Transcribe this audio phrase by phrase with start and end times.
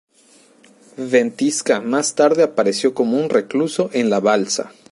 [0.97, 4.71] Ventisca más tarde apareció como un recluso en la Balsa.